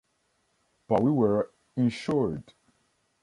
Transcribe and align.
But 0.87 1.03
we 1.03 1.11
were 1.11 1.51
insured. 1.77 2.55